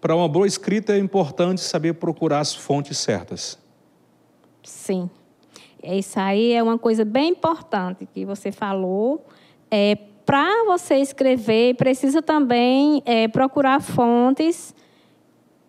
Para 0.00 0.14
uma 0.14 0.28
boa 0.28 0.46
escrita 0.46 0.92
é 0.94 0.98
importante 0.98 1.60
saber 1.60 1.94
procurar 1.94 2.40
as 2.40 2.54
fontes 2.54 2.98
certas. 2.98 3.58
Sim. 4.62 5.08
Isso 5.82 6.18
aí 6.18 6.52
é 6.52 6.62
uma 6.62 6.78
coisa 6.78 7.04
bem 7.04 7.30
importante 7.30 8.06
que 8.06 8.24
você 8.24 8.50
falou. 8.50 9.24
É, 9.70 9.96
Para 10.24 10.64
você 10.64 10.96
escrever, 10.96 11.76
precisa 11.76 12.20
também 12.20 13.02
é, 13.06 13.28
procurar 13.28 13.80
fontes 13.80 14.74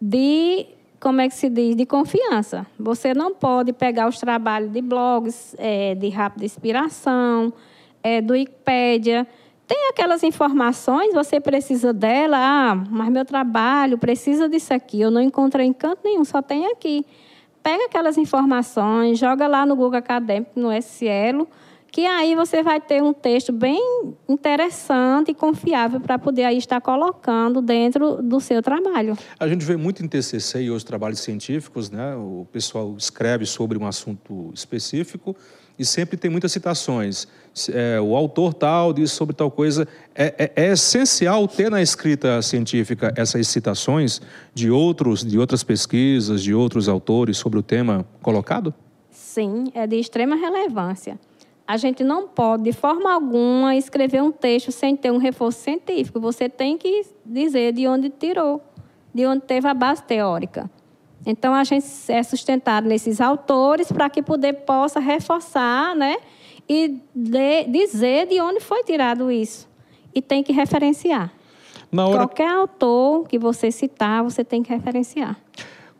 de 0.02 0.66
como 1.00 1.22
é 1.22 1.28
que 1.28 1.36
se 1.36 1.50
diz, 1.50 1.76
de 1.76 1.86
confiança. 1.86 2.66
Você 2.80 3.14
não 3.14 3.34
pode 3.36 3.72
pegar 3.72 4.08
os 4.08 4.20
trabalhos 4.20 4.72
de 4.72 4.82
blogs, 4.82 5.56
é, 5.60 5.94
de 5.94 6.10
rápida 6.10 6.46
inspiração, 6.46 7.54
é, 8.02 8.20
do 8.20 8.34
Wikipédia. 8.34 9.28
Tem 9.68 9.90
aquelas 9.90 10.24
informações, 10.24 11.14
você 11.14 11.42
precisa 11.42 11.92
dela, 11.92 12.38
ah, 12.40 12.76
mas 12.90 13.10
meu 13.10 13.26
trabalho 13.26 13.98
precisa 13.98 14.48
disso 14.48 14.74
aqui, 14.74 15.02
eu 15.02 15.12
não 15.12 15.20
encontrei 15.20 15.66
em 15.66 15.74
canto 15.74 16.00
nenhum, 16.06 16.24
só 16.24 16.42
tem 16.42 16.68
aqui. 16.68 17.06
Pega 17.62 17.84
aquelas 17.84 18.18
informações, 18.18 19.20
joga 19.20 19.46
lá 19.46 19.66
no 19.66 19.76
Google 19.76 20.00
Acadêmico, 20.00 20.58
no 20.58 20.72
SCL, 20.72 21.46
que 21.98 22.06
aí 22.06 22.36
você 22.36 22.62
vai 22.62 22.80
ter 22.80 23.02
um 23.02 23.12
texto 23.12 23.52
bem 23.52 23.82
interessante 24.30 25.32
e 25.32 25.34
confiável 25.34 26.00
para 26.00 26.20
poder 26.20 26.44
aí 26.44 26.56
estar 26.56 26.80
colocando 26.80 27.60
dentro 27.60 28.22
do 28.22 28.40
seu 28.40 28.62
trabalho. 28.62 29.18
A 29.40 29.48
gente 29.48 29.66
vê 29.66 29.76
muito 29.76 30.06
em 30.06 30.08
TCC 30.08 30.62
e 30.62 30.70
outros 30.70 30.84
trabalhos 30.84 31.22
científicos, 31.22 31.90
né? 31.90 32.16
O 32.16 32.46
pessoal 32.52 32.94
escreve 32.96 33.48
sobre 33.48 33.80
um 33.80 33.88
assunto 33.88 34.52
específico 34.54 35.36
e 35.80 35.84
sempre 35.84 36.18
tem 36.18 36.30
muitas 36.30 36.52
citações. 36.52 37.28
É, 37.74 38.00
o 38.00 38.16
autor 38.16 38.54
tal 38.54 38.94
diz 38.94 39.12
sobre 39.12 39.36
tal 39.36 39.50
coisa. 39.50 39.88
É, 40.14 40.36
é, 40.38 40.66
é, 40.68 40.72
essencial 40.74 41.48
ter 41.48 41.72
na 41.72 41.82
escrita 41.82 42.40
científica 42.44 43.12
essas 43.16 43.48
citações 43.48 44.22
de 44.54 44.70
outros, 44.70 45.26
de 45.26 45.40
outras 45.40 45.64
pesquisas, 45.64 46.44
de 46.44 46.54
outros 46.54 46.88
autores 46.88 47.38
sobre 47.38 47.58
o 47.58 47.64
tema 47.64 48.06
colocado? 48.22 48.72
Sim, 49.10 49.72
é 49.74 49.88
de 49.88 49.96
extrema 49.96 50.36
relevância. 50.36 51.20
A 51.68 51.76
gente 51.76 52.02
não 52.02 52.30
pode, 52.30 52.64
de 52.64 52.72
forma 52.72 53.14
alguma, 53.14 53.76
escrever 53.76 54.24
um 54.24 54.32
texto 54.32 54.72
sem 54.72 54.96
ter 54.96 55.12
um 55.12 55.18
reforço 55.18 55.60
científico. 55.60 56.18
Você 56.22 56.48
tem 56.48 56.78
que 56.78 57.06
dizer 57.26 57.74
de 57.74 57.86
onde 57.88 58.10
tirou, 58.10 58.62
de 59.14 59.26
onde 59.26 59.42
teve 59.42 59.68
a 59.68 59.74
base 59.74 60.02
teórica. 60.04 60.70
Então, 61.26 61.54
a 61.54 61.66
gente 61.66 61.86
é 62.08 62.24
sustentado 62.24 62.88
nesses 62.88 63.20
autores 63.20 63.92
para 63.92 64.10
que 64.10 64.22
poder 64.22 64.54
possa 64.54 64.98
reforçar 64.98 65.94
né, 65.94 66.16
e 66.70 67.02
de, 67.14 67.66
dizer 67.66 68.28
de 68.28 68.40
onde 68.40 68.62
foi 68.62 68.84
tirado 68.86 69.30
isso. 69.30 69.68
E 70.16 70.22
tem 70.22 70.42
que 70.42 70.54
referenciar. 70.54 71.34
Hora... 71.94 72.18
Qualquer 72.18 72.50
autor 72.50 73.28
que 73.28 73.38
você 73.38 73.72
citar, 73.72 74.24
você 74.24 74.42
tem 74.42 74.64
que 74.64 74.70
referenciar. 74.70 75.38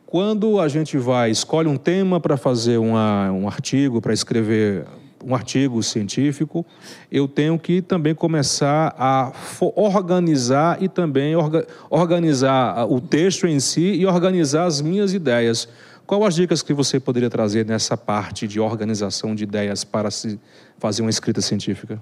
Quando 0.06 0.62
a 0.62 0.70
gente 0.70 0.98
vai, 0.98 1.30
escolhe 1.30 1.68
um 1.68 1.76
tema 1.76 2.22
para 2.22 2.38
fazer 2.38 2.78
uma, 2.78 3.30
um 3.32 3.48
artigo, 3.48 4.00
para 4.00 4.14
escrever 4.14 4.86
um 5.26 5.34
artigo 5.34 5.82
científico, 5.82 6.66
eu 7.12 7.28
tenho 7.28 7.58
que 7.58 7.82
também 7.82 8.14
começar 8.14 8.96
a 8.98 9.32
organizar 9.76 10.82
e 10.82 10.88
também 10.88 11.36
orga 11.36 11.68
organizar 11.90 12.86
o 12.92 13.00
texto 13.02 13.48
em 13.48 13.60
si 13.60 13.94
e 13.94 14.06
organizar 14.06 14.66
as 14.66 14.82
minhas 14.82 15.14
ideias. 15.14 15.68
Qual 16.06 16.24
as 16.24 16.36
dicas 16.36 16.62
que 16.62 16.74
você 16.74 17.00
poderia 17.00 17.30
trazer 17.30 17.66
nessa 17.66 17.98
parte 17.98 18.48
de 18.48 18.60
organização 18.60 19.36
de 19.36 19.44
ideias 19.44 19.84
para 19.84 20.10
se 20.10 20.40
fazer 20.78 21.02
uma 21.02 21.10
escrita 21.10 21.42
científica? 21.42 22.02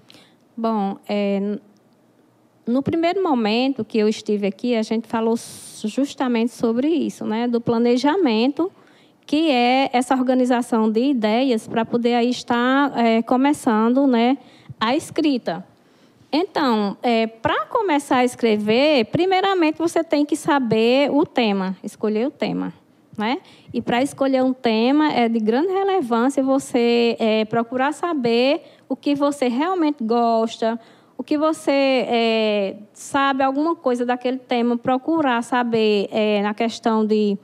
Bom, 0.55 0.97
é, 1.09 1.57
no 2.67 2.81
primeiro 2.83 3.21
momento 3.23 3.83
que 3.83 3.97
eu 3.97 4.07
estive 4.07 4.47
aqui, 4.47 4.75
a 4.75 4.83
gente 4.83 5.07
falou 5.07 5.35
justamente 5.83 6.51
sobre 6.51 6.87
isso, 6.87 7.25
né, 7.25 7.47
do 7.47 7.59
planejamento 7.59 8.71
que 9.25 9.49
é 9.49 9.89
essa 9.91 10.15
organização 10.15 10.89
de 10.89 11.01
ideias 11.01 11.67
para 11.67 11.83
poder 11.83 12.13
aí 12.13 12.29
estar 12.29 12.97
é, 12.97 13.21
começando 13.21 14.05
né, 14.05 14.37
a 14.79 14.95
escrita. 14.95 15.65
Então, 16.31 16.97
é, 17.01 17.27
para 17.27 17.65
começar 17.67 18.17
a 18.17 18.25
escrever, 18.25 19.05
primeiramente 19.05 19.77
você 19.77 20.03
tem 20.03 20.25
que 20.25 20.35
saber 20.35 21.09
o 21.11 21.25
tema, 21.25 21.75
escolher 21.83 22.27
o 22.27 22.31
tema. 22.31 22.73
Né? 23.17 23.37
E 23.73 23.81
para 23.81 24.03
escolher 24.03 24.43
um 24.43 24.51
tema 24.51 25.13
é 25.13 25.29
de 25.29 25.39
grande 25.39 25.71
relevância 25.71 26.43
você 26.43 27.15
é, 27.17 27.45
procurar 27.45 27.93
saber 27.93 28.63
o 28.89 28.95
que 28.95 29.15
você 29.15 29.47
realmente 29.47 30.03
gosta, 30.03 30.77
o 31.17 31.23
que 31.23 31.37
você 31.37 31.71
é, 31.71 32.75
sabe 32.91 33.41
alguma 33.41 33.73
coisa 33.73 34.05
daquele 34.05 34.37
tema, 34.37 34.77
procurar 34.77 35.41
saber 35.41 36.09
é, 36.11 36.41
na 36.41 36.53
questão 36.53 37.05
de 37.05 37.37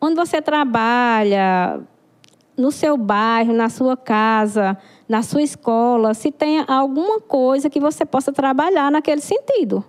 onde 0.00 0.14
você 0.14 0.40
trabalha, 0.42 1.80
no 2.56 2.72
seu 2.72 2.96
bairro, 2.96 3.52
na 3.52 3.68
sua 3.68 3.96
casa, 3.96 4.76
na 5.08 5.22
sua 5.22 5.42
escola, 5.42 6.14
se 6.14 6.32
tem 6.32 6.64
alguma 6.66 7.20
coisa 7.20 7.68
que 7.68 7.78
você 7.78 8.04
possa 8.04 8.32
trabalhar 8.32 8.90
naquele 8.90 9.20
sentido. 9.20 9.84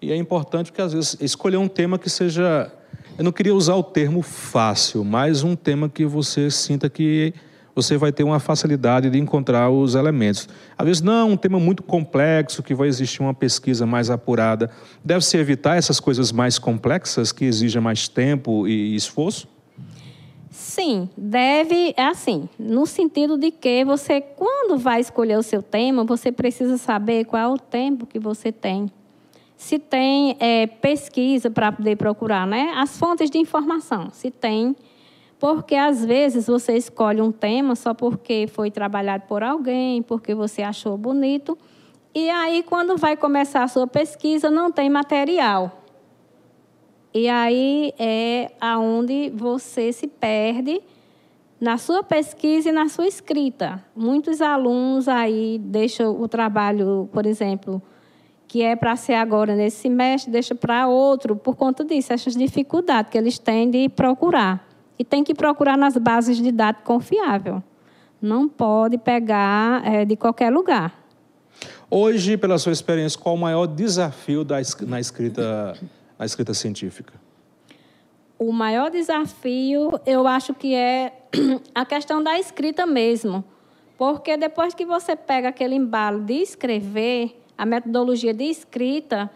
E 0.00 0.12
é 0.12 0.16
importante 0.16 0.72
que, 0.72 0.82
às 0.82 0.92
vezes, 0.92 1.16
escolher 1.20 1.56
um 1.56 1.68
tema 1.68 1.98
que 1.98 2.10
seja. 2.10 2.70
Eu 3.16 3.24
não 3.24 3.32
queria 3.32 3.54
usar 3.54 3.74
o 3.76 3.82
termo 3.82 4.20
fácil, 4.20 5.02
mas 5.02 5.42
um 5.42 5.56
tema 5.56 5.88
que 5.88 6.04
você 6.04 6.50
sinta 6.50 6.90
que 6.90 7.32
você 7.76 7.98
vai 7.98 8.10
ter 8.10 8.24
uma 8.24 8.40
facilidade 8.40 9.10
de 9.10 9.18
encontrar 9.18 9.68
os 9.68 9.94
elementos. 9.94 10.48
Às 10.78 10.86
vezes, 10.86 11.02
não, 11.02 11.32
um 11.32 11.36
tema 11.36 11.60
muito 11.60 11.82
complexo, 11.82 12.62
que 12.62 12.74
vai 12.74 12.88
existir 12.88 13.20
uma 13.20 13.34
pesquisa 13.34 13.84
mais 13.84 14.08
apurada. 14.08 14.70
Deve-se 15.04 15.36
evitar 15.36 15.76
essas 15.76 16.00
coisas 16.00 16.32
mais 16.32 16.58
complexas, 16.58 17.32
que 17.32 17.44
exigem 17.44 17.82
mais 17.82 18.08
tempo 18.08 18.66
e 18.66 18.96
esforço? 18.96 19.46
Sim, 20.50 21.10
deve, 21.14 21.92
é 21.98 22.06
assim, 22.06 22.48
no 22.58 22.86
sentido 22.86 23.36
de 23.36 23.50
que 23.50 23.84
você, 23.84 24.22
quando 24.22 24.78
vai 24.78 25.00
escolher 25.00 25.36
o 25.36 25.42
seu 25.42 25.62
tema, 25.62 26.02
você 26.02 26.32
precisa 26.32 26.78
saber 26.78 27.26
qual 27.26 27.42
é 27.42 27.46
o 27.46 27.58
tempo 27.58 28.06
que 28.06 28.18
você 28.18 28.50
tem. 28.50 28.90
Se 29.54 29.78
tem 29.78 30.34
é, 30.40 30.66
pesquisa 30.66 31.50
para 31.50 31.72
poder 31.72 31.96
procurar, 31.96 32.46
né? 32.46 32.72
As 32.74 32.98
fontes 32.98 33.28
de 33.30 33.36
informação, 33.36 34.08
se 34.12 34.30
tem 34.30 34.74
porque 35.46 35.76
às 35.76 36.04
vezes 36.04 36.48
você 36.48 36.76
escolhe 36.76 37.22
um 37.22 37.30
tema 37.30 37.76
só 37.76 37.94
porque 37.94 38.48
foi 38.48 38.68
trabalhado 38.68 39.26
por 39.28 39.44
alguém, 39.44 40.02
porque 40.02 40.34
você 40.34 40.60
achou 40.60 40.98
bonito, 40.98 41.56
e 42.12 42.28
aí 42.28 42.64
quando 42.64 42.96
vai 42.96 43.16
começar 43.16 43.62
a 43.62 43.68
sua 43.68 43.86
pesquisa 43.86 44.50
não 44.50 44.72
tem 44.72 44.90
material. 44.90 45.84
E 47.14 47.28
aí 47.28 47.94
é 47.96 48.50
aonde 48.60 49.30
você 49.36 49.92
se 49.92 50.08
perde 50.08 50.82
na 51.60 51.78
sua 51.78 52.02
pesquisa 52.02 52.70
e 52.70 52.72
na 52.72 52.88
sua 52.88 53.06
escrita. 53.06 53.80
Muitos 53.94 54.42
alunos 54.42 55.06
aí 55.06 55.60
deixam 55.62 56.20
o 56.20 56.26
trabalho, 56.26 57.08
por 57.12 57.24
exemplo, 57.24 57.80
que 58.48 58.64
é 58.64 58.74
para 58.74 58.96
ser 58.96 59.14
agora 59.14 59.54
nesse 59.54 59.76
semestre, 59.76 60.32
deixa 60.32 60.56
para 60.56 60.88
outro 60.88 61.36
por 61.36 61.54
conta 61.54 61.84
disso, 61.84 62.12
essas 62.12 62.34
dificuldades 62.34 63.12
que 63.12 63.16
eles 63.16 63.38
têm 63.38 63.70
de 63.70 63.88
procurar. 63.88 64.74
E 64.98 65.04
tem 65.04 65.22
que 65.22 65.34
procurar 65.34 65.76
nas 65.76 65.96
bases 65.96 66.38
de 66.38 66.50
dados 66.50 66.82
confiável. 66.84 67.62
Não 68.20 68.48
pode 68.48 68.96
pegar 68.98 69.86
é, 69.86 70.04
de 70.04 70.16
qualquer 70.16 70.50
lugar. 70.50 71.06
Hoje, 71.90 72.36
pela 72.36 72.58
sua 72.58 72.72
experiência, 72.72 73.18
qual 73.18 73.34
o 73.34 73.38
maior 73.38 73.66
desafio 73.66 74.44
da, 74.44 74.56
na, 74.86 75.00
escrita, 75.00 75.74
na 76.18 76.24
escrita 76.24 76.52
científica? 76.54 77.14
O 78.38 78.52
maior 78.52 78.90
desafio, 78.90 79.92
eu 80.04 80.26
acho 80.26 80.52
que 80.52 80.74
é 80.74 81.12
a 81.74 81.84
questão 81.84 82.22
da 82.22 82.38
escrita 82.38 82.86
mesmo. 82.86 83.44
Porque 83.96 84.36
depois 84.36 84.74
que 84.74 84.84
você 84.84 85.16
pega 85.16 85.48
aquele 85.48 85.74
embalo 85.74 86.20
de 86.20 86.34
escrever, 86.34 87.42
a 87.56 87.64
metodologia 87.64 88.34
de 88.34 88.44
escrita, 88.44 89.30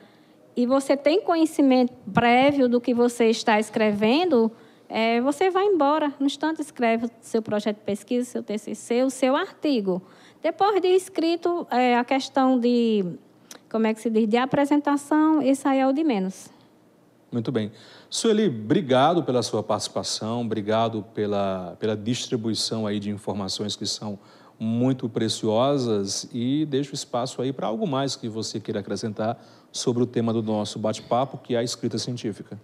e 0.55 0.67
você 0.67 0.97
tem 0.97 1.23
conhecimento 1.23 1.95
prévio 2.13 2.69
do 2.69 2.81
que 2.81 2.93
você 2.93 3.27
está 3.27 3.59
escrevendo, 3.59 4.53
é, 4.91 5.21
você 5.21 5.51
vai 5.51 5.65
embora. 5.67 6.13
No 6.19 6.27
instante, 6.27 6.61
escreve 6.61 7.07
o 7.07 7.11
seu 7.21 7.41
projeto 7.41 7.77
de 7.77 7.85
pesquisa, 7.85 8.29
seu 8.29 8.43
TCC, 8.43 9.05
o 9.05 9.11
seu 9.11 9.37
artigo. 9.37 10.03
Depois 10.43 10.81
de 10.81 10.89
escrito, 10.89 11.65
é, 11.71 11.97
a 11.97 12.05
questão 12.05 12.59
de, 12.59 13.05
como 13.71 13.87
é 13.87 13.95
que 13.95 14.01
se 14.01 14.11
diz, 14.11 14.29
de 14.29 14.37
apresentação, 14.37 15.41
isso 15.41 15.69
aí 15.69 15.79
é 15.79 15.87
o 15.87 15.93
de 15.93 16.03
menos. 16.03 16.49
Muito 17.31 17.53
bem. 17.53 17.71
Sueli, 18.09 18.49
obrigado 18.49 19.23
pela 19.23 19.41
sua 19.45 19.63
participação, 19.63 20.41
obrigado 20.41 21.05
pela, 21.15 21.77
pela 21.79 21.97
distribuição 21.97 22.85
aí 22.85 22.99
de 22.99 23.11
informações 23.11 23.77
que 23.77 23.87
são 23.87 24.19
muito 24.59 25.09
preciosas 25.09 26.29
e 26.33 26.67
deixo 26.67 26.93
espaço 26.95 27.41
aí 27.41 27.53
para 27.53 27.69
algo 27.69 27.87
mais 27.87 28.17
que 28.17 28.29
você 28.29 28.59
queira 28.59 28.81
acrescentar 28.81 29.41
sobre 29.71 30.03
o 30.03 30.07
tema 30.07 30.33
do 30.33 30.43
nosso 30.43 30.81
bate-papo, 30.81 31.39
que 31.39 31.55
é 31.55 31.59
a 31.59 31.63
escrita 31.63 31.97
científica. 31.97 32.59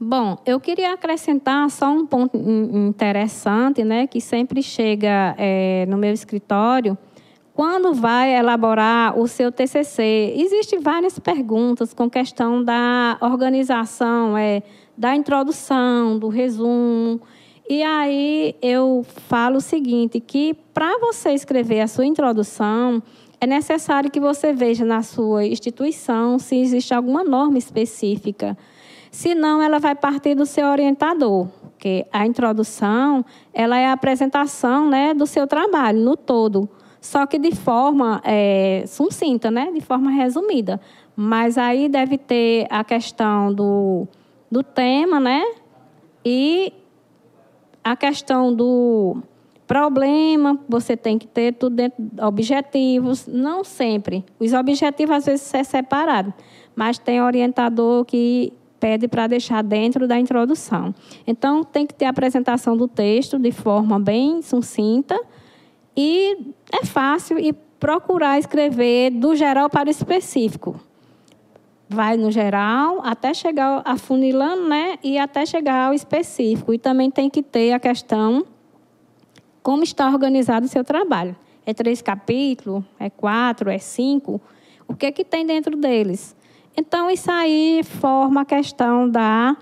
Bom, 0.00 0.38
eu 0.46 0.60
queria 0.60 0.92
acrescentar 0.92 1.68
só 1.70 1.90
um 1.90 2.06
ponto 2.06 2.36
interessante, 2.36 3.82
né, 3.82 4.06
que 4.06 4.20
sempre 4.20 4.62
chega 4.62 5.34
é, 5.36 5.86
no 5.86 5.96
meu 5.98 6.12
escritório, 6.12 6.96
quando 7.52 7.92
vai 7.92 8.32
elaborar 8.36 9.18
o 9.18 9.26
seu 9.26 9.50
TCC, 9.50 10.34
existem 10.36 10.78
várias 10.78 11.18
perguntas 11.18 11.92
com 11.92 12.08
questão 12.08 12.62
da 12.62 13.18
organização, 13.20 14.38
é, 14.38 14.62
da 14.96 15.16
introdução, 15.16 16.16
do 16.16 16.28
resumo. 16.28 17.20
E 17.68 17.82
aí 17.82 18.54
eu 18.62 19.04
falo 19.26 19.56
o 19.56 19.60
seguinte, 19.60 20.20
que 20.20 20.54
para 20.72 21.00
você 21.00 21.30
escrever 21.30 21.80
a 21.80 21.88
sua 21.88 22.06
introdução, 22.06 23.02
é 23.40 23.46
necessário 23.48 24.08
que 24.08 24.20
você 24.20 24.52
veja 24.52 24.84
na 24.84 25.02
sua 25.02 25.44
instituição 25.44 26.38
se 26.38 26.54
existe 26.54 26.94
alguma 26.94 27.24
norma 27.24 27.58
específica. 27.58 28.56
Senão, 29.10 29.62
ela 29.62 29.78
vai 29.78 29.94
partir 29.94 30.34
do 30.34 30.44
seu 30.46 30.66
orientador, 30.66 31.48
porque 31.62 32.06
a 32.12 32.26
introdução 32.26 33.24
ela 33.52 33.78
é 33.78 33.86
a 33.86 33.92
apresentação 33.92 34.88
né, 34.88 35.14
do 35.14 35.26
seu 35.26 35.46
trabalho 35.46 35.98
no 36.00 36.16
todo 36.16 36.68
só 37.00 37.26
que 37.26 37.38
de 37.38 37.54
forma 37.54 38.20
é, 38.24 38.84
sucinta, 38.86 39.50
né? 39.50 39.70
de 39.72 39.80
forma 39.80 40.10
resumida. 40.10 40.80
Mas 41.14 41.58
aí 41.58 41.88
deve 41.88 42.18
ter 42.18 42.66
a 42.70 42.84
questão 42.84 43.52
do, 43.52 44.06
do 44.50 44.62
tema, 44.62 45.18
né? 45.18 45.42
E 46.24 46.72
a 47.82 47.96
questão 47.96 48.54
do 48.54 49.22
problema, 49.66 50.58
você 50.68 50.96
tem 50.96 51.18
que 51.18 51.26
ter 51.26 51.54
tudo 51.54 51.76
dentro 51.76 52.02
de 52.02 52.22
objetivos, 52.22 53.26
não 53.26 53.64
sempre. 53.64 54.24
Os 54.38 54.52
objetivos 54.52 55.16
às 55.16 55.26
vezes 55.26 55.54
é 55.54 55.64
separado, 55.64 56.32
mas 56.74 56.98
tem 56.98 57.22
orientador 57.22 58.04
que 58.04 58.52
pede 58.78 59.08
para 59.08 59.26
deixar 59.26 59.62
dentro 59.62 60.06
da 60.06 60.18
introdução. 60.18 60.94
Então 61.26 61.64
tem 61.64 61.86
que 61.86 61.94
ter 61.94 62.04
a 62.04 62.10
apresentação 62.10 62.76
do 62.76 62.88
texto 62.88 63.38
de 63.38 63.52
forma 63.52 63.98
bem 63.98 64.42
sucinta 64.42 65.18
e 65.96 66.54
é 66.72 66.84
fácil 66.84 67.38
e 67.38 67.52
procurar 67.52 68.38
escrever 68.38 69.10
do 69.10 69.34
geral 69.34 69.68
para 69.68 69.88
o 69.88 69.90
específico. 69.90 70.80
Vai 71.88 72.16
no 72.16 72.30
geral 72.30 73.00
até 73.02 73.32
chegar 73.32 73.82
a 73.84 73.96
funilando, 73.96 74.68
né? 74.68 74.98
E 75.02 75.18
até 75.18 75.46
chegar 75.46 75.86
ao 75.86 75.94
específico. 75.94 76.74
E 76.74 76.78
também 76.78 77.10
tem 77.10 77.30
que 77.30 77.42
ter 77.42 77.72
a 77.72 77.80
questão 77.80 78.44
como 79.62 79.82
está 79.82 80.08
organizado 80.08 80.66
o 80.66 80.68
seu 80.68 80.84
trabalho. 80.84 81.34
É 81.64 81.72
três 81.72 82.02
capítulos, 82.02 82.84
é 82.98 83.08
quatro, 83.08 83.70
é 83.70 83.78
cinco. 83.78 84.40
O 84.86 84.94
que 84.94 85.06
é 85.06 85.12
que 85.12 85.24
tem 85.24 85.46
dentro 85.46 85.76
deles? 85.76 86.36
Então, 86.80 87.10
isso 87.10 87.28
aí 87.28 87.82
forma 87.82 88.42
a 88.42 88.44
questão 88.44 89.10
da 89.10 89.56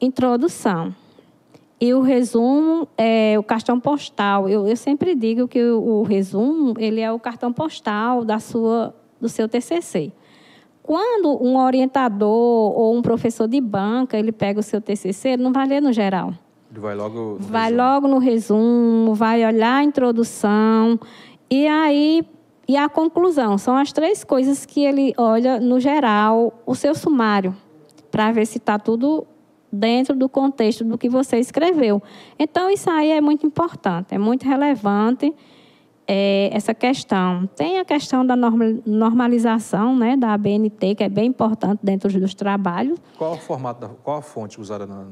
introdução. 0.00 0.92
E 1.80 1.94
o 1.94 2.00
resumo 2.00 2.88
é 2.98 3.36
o 3.38 3.42
cartão 3.44 3.78
postal. 3.78 4.48
Eu, 4.48 4.66
eu 4.66 4.76
sempre 4.76 5.14
digo 5.14 5.46
que 5.46 5.62
o, 5.62 6.00
o, 6.00 6.02
resumo 6.02 6.74
ele 6.76 7.00
é 7.00 7.12
o 7.12 7.20
cartão 7.20 7.52
postal 7.52 8.24
da 8.24 8.40
sua, 8.40 8.92
do 9.20 9.28
seu 9.28 9.48
TCC. 9.48 10.10
Quando 10.82 11.40
um 11.40 11.56
orientador 11.56 12.28
ou 12.28 12.96
um 12.96 13.00
professor 13.00 13.46
de 13.46 13.60
banca 13.60 14.18
ele 14.18 14.32
pega 14.32 14.58
o 14.58 14.62
seu 14.62 14.80
TCC, 14.80 15.28
ele 15.28 15.42
não 15.44 15.52
vai 15.52 15.68
ler 15.68 15.80
no 15.80 15.92
geral. 15.92 16.34
Ele 16.68 16.80
vai 16.80 16.96
logo 16.96 17.16
no 17.16 17.38
vai 17.38 17.70
resumo. 17.70 17.80
logo 17.80 18.08
no 18.08 18.18
resumo, 18.18 19.14
vai 19.14 19.46
olhar 19.46 19.76
a 19.76 19.84
introdução 19.84 20.98
e 21.48 21.68
aí 21.68 22.26
e 22.66 22.76
a 22.76 22.88
conclusão. 22.88 23.58
São 23.58 23.76
as 23.76 23.92
três 23.92 24.24
coisas 24.24 24.64
que 24.64 24.84
ele 24.84 25.14
olha 25.16 25.60
no 25.60 25.78
geral, 25.78 26.62
o 26.66 26.74
seu 26.74 26.94
sumário, 26.94 27.54
para 28.10 28.32
ver 28.32 28.46
se 28.46 28.58
está 28.58 28.78
tudo 28.78 29.26
dentro 29.70 30.14
do 30.14 30.28
contexto 30.28 30.84
do 30.84 30.96
que 30.96 31.08
você 31.08 31.38
escreveu. 31.38 32.02
Então, 32.38 32.70
isso 32.70 32.88
aí 32.88 33.10
é 33.10 33.20
muito 33.20 33.46
importante, 33.46 34.14
é 34.14 34.18
muito 34.18 34.44
relevante 34.44 35.34
é, 36.06 36.50
essa 36.52 36.72
questão. 36.74 37.46
Tem 37.56 37.78
a 37.78 37.84
questão 37.84 38.24
da 38.24 38.36
normalização 38.36 39.96
né, 39.96 40.16
da 40.16 40.32
ABNT, 40.32 40.94
que 40.94 41.04
é 41.04 41.08
bem 41.08 41.26
importante 41.26 41.80
dentro 41.82 42.08
dos 42.20 42.34
trabalhos. 42.34 42.98
Qual 43.18 43.32
o 43.32 43.38
formato, 43.38 43.90
qual 44.02 44.18
a 44.18 44.22
fonte 44.22 44.60
usada? 44.60 44.86
Na, 44.86 45.04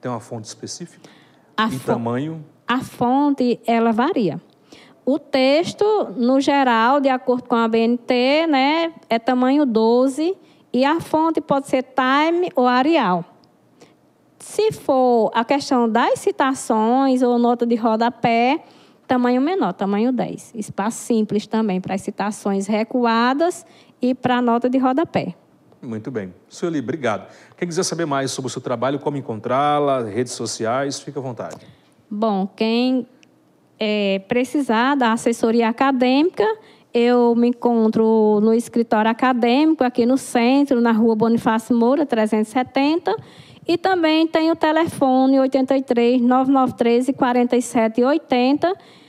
tem 0.00 0.10
uma 0.10 0.20
fonte 0.20 0.46
específica? 0.46 1.08
A 1.56 1.68
e 1.68 1.78
tamanho? 1.78 2.44
A 2.66 2.80
fonte, 2.80 3.60
ela 3.66 3.92
varia. 3.92 4.40
O 5.06 5.18
texto, 5.18 5.84
no 6.16 6.40
geral, 6.40 6.98
de 6.98 7.08
acordo 7.08 7.44
com 7.48 7.54
a 7.54 7.64
ABNT, 7.64 8.46
né, 8.46 8.92
é 9.08 9.18
tamanho 9.18 9.66
12 9.66 10.34
e 10.72 10.84
a 10.84 10.98
fonte 11.00 11.40
pode 11.40 11.68
ser 11.68 11.82
Time 11.82 12.50
ou 12.56 12.66
Arial. 12.66 13.24
Se 14.38 14.72
for 14.72 15.30
a 15.34 15.44
questão 15.44 15.88
das 15.88 16.20
citações 16.20 17.22
ou 17.22 17.38
nota 17.38 17.66
de 17.66 17.74
rodapé, 17.74 18.62
tamanho 19.06 19.40
menor, 19.40 19.72
tamanho 19.72 20.12
10. 20.12 20.52
Espaço 20.54 20.98
simples 20.98 21.46
também 21.46 21.80
para 21.80 21.94
as 21.94 22.00
citações 22.00 22.66
recuadas 22.66 23.64
e 24.00 24.14
para 24.14 24.36
a 24.36 24.42
nota 24.42 24.68
de 24.68 24.78
rodapé. 24.78 25.34
Muito 25.82 26.10
bem. 26.10 26.34
Sueli, 26.48 26.78
obrigado. 26.78 27.30
Quem 27.56 27.68
quiser 27.68 27.84
saber 27.84 28.06
mais 28.06 28.30
sobre 28.30 28.46
o 28.46 28.50
seu 28.50 28.60
trabalho, 28.60 28.98
como 28.98 29.16
encontrá-la, 29.16 30.02
redes 30.02 30.32
sociais, 30.32 30.98
fica 30.98 31.20
à 31.20 31.22
vontade. 31.22 31.66
Bom, 32.10 32.46
quem 32.46 33.06
é, 33.78 34.20
precisar 34.28 34.94
da 34.94 35.12
assessoria 35.12 35.68
acadêmica, 35.68 36.44
eu 36.92 37.34
me 37.34 37.48
encontro 37.48 38.40
no 38.40 38.54
escritório 38.54 39.10
acadêmico, 39.10 39.82
aqui 39.82 40.06
no 40.06 40.16
centro, 40.16 40.80
na 40.80 40.92
rua 40.92 41.16
Bonifácio 41.16 41.76
Moura, 41.76 42.06
370 42.06 43.14
e 43.66 43.78
também 43.78 44.26
tem 44.26 44.50
o 44.50 44.56
telefone 44.56 45.40
83 45.40 46.20
9913 46.20 47.12
4780 47.14 48.74